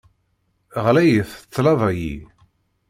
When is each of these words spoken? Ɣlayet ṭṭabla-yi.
Ɣlayet 0.83 1.31
ṭṭabla-yi. 1.45 2.15